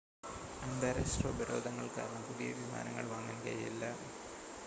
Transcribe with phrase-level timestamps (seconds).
[0.61, 3.83] അന്താരാഷ്ട്ര ഉപരോധങ്ങൾ കാരണം പുതിയ വിമാനങ്ങൾ വാങ്ങാൻ കഴിയില്ല